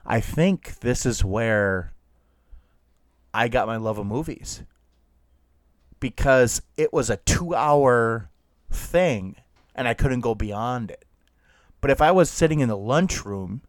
I 0.03 0.19
think 0.19 0.79
this 0.79 1.05
is 1.05 1.23
where 1.23 1.93
I 3.31 3.47
got 3.47 3.67
my 3.67 3.77
love 3.77 3.99
of 3.99 4.07
movies 4.07 4.63
because 5.99 6.63
it 6.77 6.91
was 6.91 7.11
a 7.11 7.17
2-hour 7.17 8.29
thing 8.71 9.35
and 9.75 9.87
I 9.87 9.93
couldn't 9.93 10.21
go 10.21 10.33
beyond 10.33 10.89
it. 10.89 11.05
But 11.83 11.91
if 11.91 12.01
I 12.01 12.11
was 12.11 12.29
sitting 12.29 12.61
in 12.61 12.69
the 12.69 12.77
lunchroom 12.77 13.61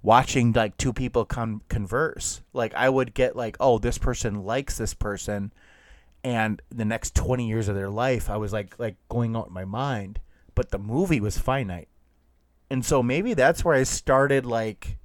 watching 0.00 0.52
like 0.52 0.78
two 0.78 0.94
people 0.94 1.26
con- 1.26 1.60
converse, 1.68 2.40
like 2.54 2.72
I 2.72 2.88
would 2.88 3.12
get 3.12 3.36
like, 3.36 3.58
oh, 3.60 3.76
this 3.76 3.98
person 3.98 4.44
likes 4.44 4.78
this 4.78 4.94
person, 4.94 5.52
and 6.24 6.62
the 6.70 6.86
next 6.86 7.14
twenty 7.14 7.46
years 7.46 7.68
of 7.68 7.74
their 7.74 7.90
life, 7.90 8.30
I 8.30 8.38
was 8.38 8.54
like 8.54 8.78
like 8.78 8.96
going 9.10 9.36
out 9.36 9.48
in 9.48 9.52
my 9.52 9.66
mind. 9.66 10.20
But 10.54 10.70
the 10.70 10.78
movie 10.78 11.20
was 11.20 11.36
finite, 11.36 11.88
and 12.70 12.82
so 12.82 13.02
maybe 13.02 13.34
that's 13.34 13.62
where 13.62 13.74
I 13.74 13.82
started 13.82 14.46
like 14.46 14.96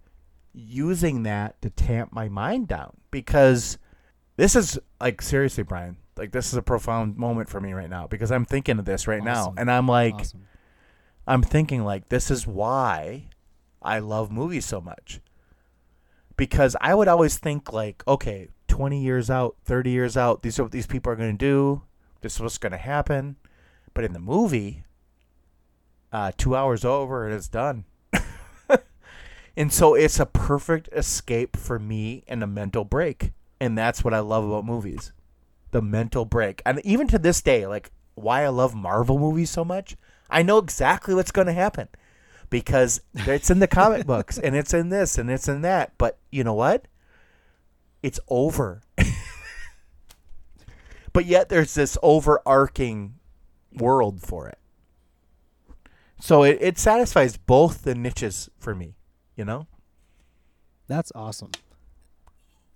using 0.53 1.24
that 1.24 1.62
to 1.62 1.69
tamp 1.69 2.13
my 2.13 2.29
mind 2.29 2.69
down 2.69 2.96
because 3.12 3.77
this 4.38 4.55
is 4.55 4.79
like 5.01 5.22
seriously, 5.22 5.63
Brian. 5.63 5.98
Like 6.15 6.31
this 6.31 6.48
is 6.48 6.53
a 6.53 6.62
profound 6.62 7.17
moment 7.17 7.50
for 7.50 7.60
me 7.60 7.74
right 7.74 7.89
now 7.89 8.08
because 8.08 8.31
I'm 8.31 8.46
thinking 8.46 8.79
of 8.79 8.86
this 8.86 9.10
right 9.10 9.22
now, 9.22 9.53
and 9.58 9.69
I'm 9.69 9.89
like. 9.89 10.13
Awesome. 10.13 10.46
I'm 11.29 11.43
thinking 11.43 11.86
like 11.86 12.09
this 12.09 12.31
is 12.31 12.48
why 12.48 13.25
I 13.83 14.00
love 14.00 14.31
movies 14.31 14.65
so 14.65 14.81
much. 14.81 15.21
Because 16.36 16.75
I 16.81 16.95
would 16.95 17.07
always 17.07 17.38
think 17.38 17.71
like, 17.71 18.03
okay, 18.07 18.50
20 18.67 19.00
years 19.00 19.29
out, 19.29 19.55
30 19.63 19.91
years 19.91 20.17
out, 20.17 20.41
these 20.41 20.57
are 20.57 20.63
what 20.63 20.71
these 20.71 20.88
people 20.88 21.12
are 21.12 21.15
going 21.15 21.38
to 21.38 21.38
do. 21.38 21.83
This 22.21 22.36
is 22.36 22.41
what's 22.41 22.57
going 22.57 22.71
to 22.71 22.79
happen. 22.79 23.36
But 23.93 24.05
in 24.05 24.13
the 24.13 24.19
movie, 24.19 24.83
uh, 26.12 26.31
two 26.36 26.55
hours 26.55 26.83
over 26.83 27.27
and 27.27 27.36
it's 27.36 27.48
done. 27.48 27.86
and 29.55 29.71
so 29.71 29.93
it's 29.93 30.19
a 30.19 30.25
perfect 30.25 30.89
escape 30.93 31.55
for 31.55 31.77
me 31.77 32.24
and 32.27 32.41
a 32.41 32.48
mental 32.48 32.83
break. 32.83 33.33
And 33.59 33.77
that's 33.77 34.03
what 34.03 34.15
I 34.15 34.19
love 34.19 34.45
about 34.45 34.65
movies. 34.65 35.12
The 35.69 35.81
mental 35.83 36.25
break. 36.25 36.63
And 36.65 36.83
even 36.83 37.07
to 37.09 37.19
this 37.19 37.39
day, 37.39 37.67
like 37.67 37.91
why 38.15 38.45
I 38.45 38.48
love 38.48 38.74
Marvel 38.74 39.19
movies 39.19 39.51
so 39.51 39.63
much, 39.63 39.95
I 40.29 40.43
know 40.43 40.57
exactly 40.57 41.15
what's 41.15 41.31
going 41.31 41.48
to 41.48 41.53
happen 41.53 41.88
because 42.50 43.01
it's 43.13 43.50
in 43.50 43.59
the 43.59 43.67
comic 43.67 44.05
books 44.07 44.38
and 44.38 44.55
it's 44.55 44.74
in 44.74 44.89
this 44.89 45.17
and 45.17 45.29
it's 45.29 45.48
in 45.48 45.62
that. 45.62 45.93
But 45.98 46.17
you 46.31 46.43
know 46.43 46.53
what? 46.53 46.88
It's 48.03 48.19
over. 48.29 48.81
but 51.13 51.25
yet 51.25 51.50
there's 51.50 51.74
this 51.74 51.98
overarching 52.01 53.15
world 53.74 54.21
for 54.21 54.48
it. 54.48 54.57
So 56.19 56.43
it, 56.43 56.57
it 56.62 56.77
satisfies 56.77 57.38
both 57.38 57.83
the 57.83 57.95
niches 57.95 58.50
for 58.59 58.75
me, 58.75 58.95
you 59.36 59.45
know? 59.45 59.67
That's 60.88 61.12
awesome. 61.15 61.51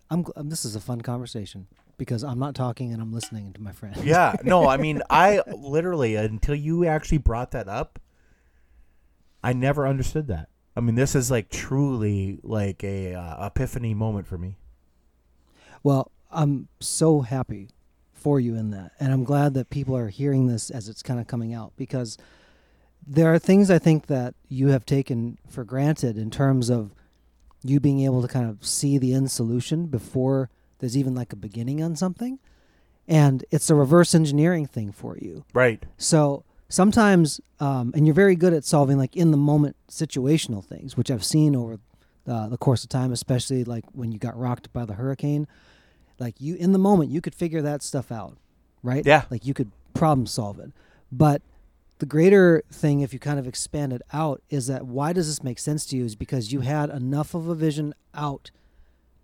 I'm. 0.10 0.25
um, 0.36 0.50
This 0.50 0.65
is 0.65 0.75
a 0.75 0.79
fun 0.79 1.01
conversation 1.01 1.67
because 1.97 2.23
I'm 2.23 2.39
not 2.39 2.55
talking 2.55 2.91
and 2.91 3.01
I'm 3.01 3.13
listening 3.13 3.53
to 3.53 3.62
my 3.62 3.71
friend. 3.71 3.95
Yeah, 4.03 4.35
no, 4.43 4.67
I 4.67 4.77
mean, 4.77 5.01
I 5.09 5.41
literally 5.47 6.15
until 6.15 6.55
you 6.55 6.85
actually 6.85 7.19
brought 7.19 7.51
that 7.51 7.67
up, 7.67 8.00
I 9.43 9.53
never 9.53 9.88
understood 9.88 10.27
that. 10.27 10.50
I 10.75 10.79
mean, 10.79 10.95
this 10.95 11.15
is 11.15 11.29
like 11.29 11.50
truly 11.50 12.39
like 12.43 12.83
a 12.83 13.13
uh, 13.13 13.45
epiphany 13.45 13.93
moment 13.93 14.27
for 14.27 14.38
me. 14.38 14.57
Well, 15.83 16.12
I'm 16.31 16.67
so 16.79 17.21
happy 17.21 17.69
for 18.13 18.39
you 18.39 18.55
in 18.55 18.71
that. 18.71 18.93
And 19.00 19.12
I'm 19.12 19.23
glad 19.23 19.53
that 19.53 19.69
people 19.69 19.95
are 19.97 20.07
hearing 20.07 20.47
this 20.47 20.69
as 20.69 20.88
it's 20.88 21.03
kind 21.03 21.19
of 21.19 21.27
coming 21.27 21.53
out 21.53 21.73
because 21.75 22.17
there 23.05 23.31
are 23.33 23.38
things 23.38 23.69
I 23.69 23.79
think 23.79 24.07
that 24.07 24.33
you 24.47 24.69
have 24.69 24.85
taken 24.85 25.38
for 25.47 25.65
granted 25.65 26.17
in 26.17 26.31
terms 26.31 26.69
of 26.69 26.95
you 27.63 27.79
being 27.79 28.00
able 28.00 28.21
to 28.21 28.27
kind 28.27 28.50
of 28.50 28.65
see 28.65 28.97
the 28.97 29.13
end 29.13 29.29
solution 29.29 29.88
before 29.88 30.50
there's 30.83 30.97
even 30.97 31.15
like 31.15 31.31
a 31.31 31.37
beginning 31.37 31.81
on 31.81 31.95
something. 31.95 32.39
And 33.07 33.45
it's 33.51 33.69
a 33.69 33.75
reverse 33.75 34.13
engineering 34.13 34.65
thing 34.65 34.91
for 34.91 35.17
you. 35.17 35.45
Right. 35.53 35.81
So 35.97 36.43
sometimes, 36.67 37.39
um, 37.61 37.93
and 37.95 38.05
you're 38.05 38.13
very 38.13 38.35
good 38.35 38.51
at 38.51 38.65
solving 38.65 38.97
like 38.97 39.15
in 39.15 39.31
the 39.31 39.37
moment 39.37 39.77
situational 39.89 40.61
things, 40.61 40.97
which 40.97 41.09
I've 41.09 41.23
seen 41.23 41.55
over 41.55 41.79
uh, 42.27 42.49
the 42.49 42.57
course 42.57 42.83
of 42.83 42.89
time, 42.89 43.13
especially 43.13 43.63
like 43.63 43.85
when 43.93 44.11
you 44.11 44.19
got 44.19 44.37
rocked 44.37 44.73
by 44.73 44.83
the 44.83 44.95
hurricane. 44.95 45.47
Like 46.19 46.41
you, 46.41 46.55
in 46.55 46.73
the 46.73 46.79
moment, 46.79 47.11
you 47.11 47.21
could 47.21 47.33
figure 47.33 47.61
that 47.61 47.81
stuff 47.81 48.11
out, 48.11 48.37
right? 48.83 49.05
Yeah. 49.05 49.23
Like 49.31 49.45
you 49.45 49.53
could 49.53 49.71
problem 49.93 50.27
solve 50.27 50.59
it. 50.59 50.73
But 51.13 51.41
the 51.99 52.05
greater 52.05 52.61
thing, 52.73 52.99
if 52.99 53.13
you 53.13 53.19
kind 53.19 53.39
of 53.39 53.47
expand 53.47 53.93
it 53.93 54.01
out, 54.11 54.41
is 54.49 54.67
that 54.67 54.85
why 54.85 55.13
does 55.13 55.27
this 55.27 55.41
make 55.43 55.59
sense 55.59 55.85
to 55.85 55.95
you? 55.95 56.03
Is 56.03 56.17
because 56.17 56.51
you 56.51 56.59
had 56.59 56.89
enough 56.89 57.33
of 57.33 57.47
a 57.47 57.55
vision 57.55 57.93
out 58.13 58.51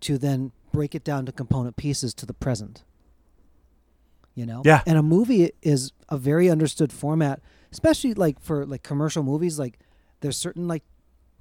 to 0.00 0.16
then 0.16 0.52
break 0.72 0.94
it 0.94 1.04
down 1.04 1.26
to 1.26 1.32
component 1.32 1.76
pieces 1.76 2.14
to 2.14 2.26
the 2.26 2.34
present 2.34 2.84
you 4.34 4.46
know 4.46 4.62
Yeah. 4.64 4.82
and 4.86 4.96
a 4.98 5.02
movie 5.02 5.50
is 5.62 5.92
a 6.08 6.16
very 6.16 6.48
understood 6.48 6.92
format 6.92 7.40
especially 7.72 8.14
like 8.14 8.40
for 8.40 8.64
like 8.66 8.82
commercial 8.82 9.22
movies 9.22 9.58
like 9.58 9.78
there's 10.20 10.36
certain 10.36 10.68
like 10.68 10.84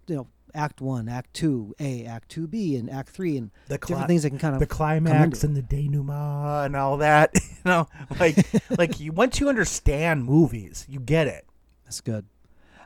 you 0.07 0.15
know 0.15 0.27
act 0.55 0.81
1 0.81 1.07
act 1.07 1.33
2 1.35 1.75
a 1.79 2.05
act 2.05 2.33
2b 2.35 2.79
and 2.79 2.89
act 2.89 3.09
3 3.09 3.37
and 3.37 3.51
The 3.67 3.77
different 3.77 4.07
things 4.07 4.23
that 4.23 4.31
can 4.31 4.39
kind 4.39 4.55
of 4.55 4.59
the 4.59 4.65
climax 4.65 5.43
and 5.43 5.55
the 5.55 5.61
denouement 5.61 6.65
and 6.65 6.75
all 6.75 6.97
that. 6.97 7.33
You 7.65 7.71
know, 7.71 7.87
like 8.21 8.37
like 8.79 9.01
you 9.01 9.11
once 9.11 9.41
you 9.41 9.49
understand 9.49 10.23
movies, 10.23 10.85
you 10.87 11.01
get 11.01 11.27
it. 11.27 11.45
That's 11.83 11.99
good. 11.99 12.25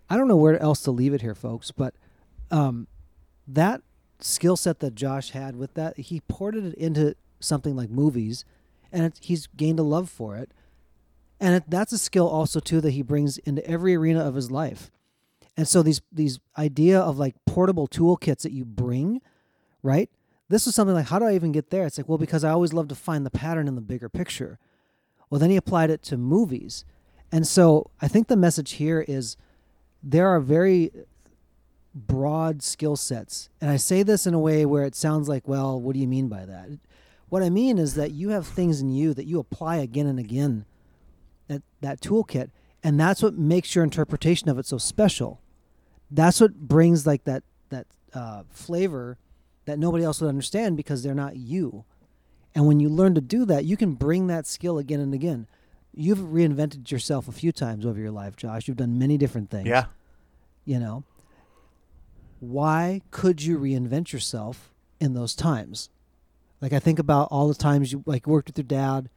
I 0.09 0.17
don't 0.17 0.27
know 0.27 0.35
where 0.35 0.59
else 0.59 0.81
to 0.81 0.91
leave 0.91 1.13
it 1.13 1.21
here, 1.21 1.35
folks, 1.35 1.69
but 1.69 1.93
um, 2.49 2.87
that 3.47 3.81
skill 4.23 4.55
set 4.55 4.79
that 4.79 4.95
Josh 4.95 5.31
had 5.31 5.55
with 5.55 5.73
that, 5.73 5.97
he 5.97 6.21
ported 6.21 6.65
it 6.65 6.73
into 6.75 7.15
something 7.39 7.75
like 7.75 7.89
movies, 7.89 8.45
and 8.91 9.05
it, 9.05 9.19
he's 9.21 9.47
gained 9.47 9.79
a 9.79 9.83
love 9.83 10.09
for 10.09 10.35
it. 10.37 10.51
And 11.39 11.55
it, 11.55 11.63
that's 11.67 11.91
a 11.91 11.97
skill 11.97 12.27
also 12.27 12.59
too 12.59 12.79
that 12.81 12.91
he 12.91 13.01
brings 13.01 13.37
into 13.39 13.65
every 13.67 13.95
arena 13.95 14.25
of 14.25 14.35
his 14.35 14.49
life. 14.49 14.89
And 15.57 15.67
so 15.67 15.83
these 15.83 16.01
these 16.11 16.39
idea 16.57 16.99
of 16.99 17.19
like 17.19 17.35
portable 17.45 17.87
toolkits 17.87 18.41
that 18.41 18.53
you 18.53 18.65
bring, 18.65 19.21
right? 19.83 20.09
This 20.49 20.67
is 20.67 20.73
something 20.73 20.95
like 20.95 21.07
how 21.07 21.19
do 21.19 21.25
I 21.25 21.35
even 21.35 21.51
get 21.51 21.69
there? 21.69 21.85
It's 21.85 21.97
like 21.97 22.09
well 22.09 22.17
because 22.17 22.43
I 22.43 22.51
always 22.51 22.73
love 22.73 22.87
to 22.87 22.95
find 22.95 23.25
the 23.25 23.29
pattern 23.29 23.67
in 23.67 23.75
the 23.75 23.81
bigger 23.81 24.09
picture. 24.09 24.57
Well, 25.29 25.39
then 25.39 25.49
he 25.49 25.57
applied 25.57 25.89
it 25.89 26.01
to 26.03 26.17
movies. 26.17 26.85
And 27.31 27.47
so 27.47 27.89
I 28.01 28.07
think 28.07 28.27
the 28.27 28.35
message 28.35 28.73
here 28.73 29.03
is 29.07 29.35
there 30.01 30.27
are 30.27 30.39
very 30.39 30.91
broad 31.93 32.63
skill 32.63 32.95
sets. 32.95 33.49
And 33.61 33.69
I 33.69 33.77
say 33.77 34.03
this 34.03 34.25
in 34.25 34.33
a 34.33 34.39
way 34.39 34.65
where 34.65 34.83
it 34.83 34.95
sounds 34.95 35.29
like, 35.29 35.47
well, 35.47 35.79
what 35.79 35.93
do 35.93 35.99
you 35.99 36.07
mean 36.07 36.27
by 36.27 36.45
that? 36.45 36.69
What 37.29 37.43
I 37.43 37.49
mean 37.49 37.77
is 37.77 37.95
that 37.95 38.11
you 38.11 38.29
have 38.29 38.45
things 38.47 38.81
in 38.81 38.89
you 38.91 39.13
that 39.13 39.25
you 39.25 39.39
apply 39.39 39.77
again 39.77 40.07
and 40.07 40.19
again 40.19 40.65
that 41.47 41.63
that 41.81 41.99
toolkit 41.99 42.51
and 42.83 42.99
that's 42.99 43.23
what 43.23 43.35
makes 43.35 43.73
your 43.73 43.83
interpretation 43.83 44.49
of 44.49 44.59
it 44.59 44.65
so 44.65 44.77
special. 44.77 45.41
That's 46.11 46.41
what 46.41 46.53
brings 46.55 47.07
like 47.07 47.23
that 47.23 47.43
that 47.69 47.87
uh, 48.13 48.43
flavor 48.51 49.17
that 49.65 49.79
nobody 49.79 50.03
else 50.03 50.21
would 50.21 50.27
understand 50.27 50.77
because 50.77 51.03
they're 51.03 51.15
not 51.15 51.37
you. 51.37 51.85
And 52.53 52.67
when 52.67 52.79
you 52.79 52.89
learn 52.89 53.15
to 53.15 53.21
do 53.21 53.45
that, 53.45 53.65
you 53.65 53.77
can 53.77 53.93
bring 53.93 54.27
that 54.27 54.45
skill 54.45 54.77
again 54.77 54.99
and 54.99 55.13
again. 55.13 55.47
You've 55.95 56.19
reinvented 56.19 56.91
yourself 56.91 57.27
a 57.27 57.31
few 57.31 57.51
times 57.51 57.85
over 57.85 57.99
your 57.99 58.11
life, 58.11 58.35
Josh. 58.35 58.67
You've 58.67 58.77
done 58.77 58.99
many 58.99 59.17
different 59.17 59.49
things. 59.49 59.67
Yeah. 59.67 59.85
You 60.65 60.79
know, 60.79 61.03
why 62.43 63.01
could 63.11 63.41
you 63.41 63.57
reinvent 63.57 64.11
yourself 64.11 64.73
in 64.99 65.13
those 65.13 65.33
times? 65.35 65.89
Like 66.61 66.73
I 66.73 66.79
think 66.79 66.99
about 66.99 67.27
all 67.31 67.47
the 67.47 67.53
times 67.55 67.91
you 67.91 68.03
like 68.05 68.27
worked 68.27 68.49
with 68.49 68.57
your 68.57 68.63
dad. 68.65 69.09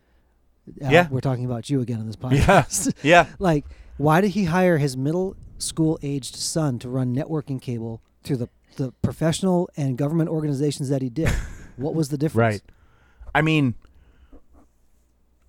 Uh, 0.83 0.89
Yeah. 0.91 1.09
we're 1.11 1.21
talking 1.21 1.45
about 1.45 1.69
you 1.71 1.81
again 1.81 2.01
in 2.01 2.07
this 2.07 2.17
Yeah. 2.21 2.29
podcast. 2.31 2.93
Yeah. 3.03 3.27
like, 3.39 3.65
why 3.97 4.21
did 4.21 4.33
he 4.33 4.45
hire 4.45 4.79
his 4.79 4.97
middle 4.97 5.37
school 5.59 5.99
aged 6.03 6.37
son 6.37 6.79
to 6.81 6.89
run 6.89 7.15
networking 7.15 7.61
cable 7.61 8.01
through 8.23 8.37
the 8.39 8.49
the 8.77 8.93
professional 9.01 9.71
and 9.77 9.97
government 9.97 10.29
organizations 10.29 10.89
that 10.91 11.03
he 11.03 11.09
did? 11.09 11.31
what 11.77 11.95
was 11.95 12.09
the 12.11 12.19
difference? 12.19 12.55
Right. 12.55 12.63
I 13.35 13.43
mean, 13.43 13.75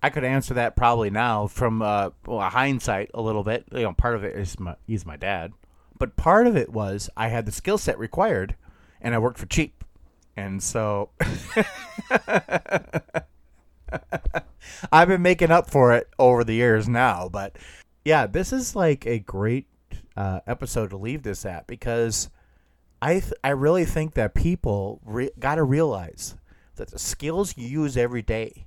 I 0.02 0.10
could 0.10 0.24
answer 0.24 0.54
that 0.54 0.76
probably 0.76 1.10
now 1.10 1.46
from 1.48 1.82
uh, 1.82 2.10
well, 2.26 2.40
hindsight 2.48 3.10
a 3.14 3.20
little 3.20 3.42
bit. 3.42 3.64
You 3.72 3.82
know, 3.82 3.92
part 3.92 4.14
of 4.14 4.24
it 4.24 4.36
is 4.36 4.58
my, 4.60 4.76
he's 4.86 5.04
my 5.04 5.16
dad, 5.16 5.52
but 5.98 6.16
part 6.16 6.46
of 6.46 6.56
it 6.56 6.70
was 6.70 7.10
I 7.16 7.28
had 7.28 7.46
the 7.46 7.52
skill 7.52 7.78
set 7.78 7.98
required, 7.98 8.56
and 9.00 9.14
I 9.14 9.18
worked 9.18 9.38
for 9.38 9.46
cheap, 9.46 9.84
and 10.36 10.62
so 10.62 11.10
I've 14.92 15.08
been 15.08 15.22
making 15.22 15.50
up 15.50 15.70
for 15.70 15.92
it 15.92 16.08
over 16.18 16.44
the 16.44 16.54
years 16.54 16.88
now. 16.88 17.28
But 17.28 17.56
yeah, 18.04 18.26
this 18.26 18.52
is 18.52 18.76
like 18.76 19.06
a 19.06 19.18
great 19.18 19.66
uh, 20.16 20.40
episode 20.46 20.90
to 20.90 20.96
leave 20.96 21.22
this 21.22 21.44
at 21.44 21.66
because 21.66 22.30
I 23.00 23.20
th- 23.20 23.34
I 23.44 23.50
really 23.50 23.84
think 23.84 24.14
that 24.14 24.34
people 24.34 25.00
re- 25.04 25.30
got 25.38 25.56
to 25.56 25.64
realize 25.64 26.34
that 26.76 26.90
the 26.90 26.98
skills 26.98 27.56
you 27.56 27.66
use 27.66 27.96
every 27.96 28.22
day 28.22 28.66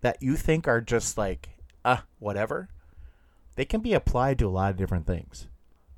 that 0.00 0.22
you 0.22 0.36
think 0.36 0.68
are 0.68 0.80
just 0.80 1.18
like 1.18 1.48
uh 1.84 1.98
whatever 2.20 2.68
they 3.56 3.64
can 3.64 3.80
be 3.80 3.92
applied 3.92 4.38
to 4.38 4.46
a 4.46 4.50
lot 4.50 4.70
of 4.70 4.76
different 4.76 5.04
things. 5.04 5.47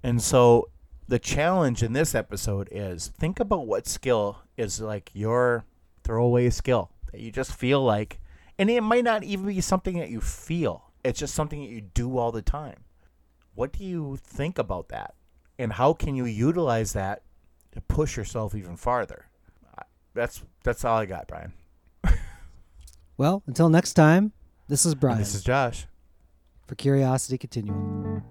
And 0.02 0.22
so 0.22 0.68
the 1.08 1.18
challenge 1.18 1.82
in 1.82 1.92
this 1.92 2.14
episode 2.14 2.68
is 2.70 3.08
think 3.08 3.40
about 3.40 3.66
what 3.66 3.86
skill 3.86 4.38
is 4.56 4.80
like 4.80 5.10
your 5.12 5.64
throwaway 6.04 6.50
skill 6.50 6.90
that 7.12 7.20
you 7.20 7.30
just 7.30 7.52
feel 7.52 7.82
like 7.82 8.18
And 8.58 8.70
it 8.70 8.82
might 8.82 9.04
not 9.04 9.24
even 9.24 9.46
be 9.46 9.60
something 9.60 9.98
that 9.98 10.10
you 10.10 10.20
feel. 10.20 10.90
It's 11.04 11.18
just 11.18 11.34
something 11.34 11.60
that 11.60 11.70
you 11.70 11.80
do 11.80 12.18
all 12.18 12.30
the 12.32 12.42
time. 12.42 12.84
What 13.54 13.72
do 13.72 13.84
you 13.84 14.18
think 14.22 14.58
about 14.58 14.88
that? 14.88 15.14
And 15.58 15.72
how 15.74 15.92
can 15.94 16.14
you 16.14 16.24
utilize 16.26 16.92
that 16.92 17.22
to 17.72 17.80
push 17.80 18.16
yourself 18.16 18.54
even 18.54 18.76
farther? 18.76 19.26
That's 20.14 20.42
that's 20.64 20.84
all 20.84 20.98
I 20.98 21.06
got, 21.06 21.26
Brian. 21.28 21.52
Well, 23.16 23.42
until 23.46 23.68
next 23.68 23.92
time, 23.94 24.32
this 24.66 24.86
is 24.86 24.94
Brian 24.94 25.18
And 25.18 25.20
this 25.26 25.34
is 25.34 25.44
Josh. 25.44 25.86
for 26.66 26.74
Curiosity 26.74 27.36
Continuum. 27.36 28.24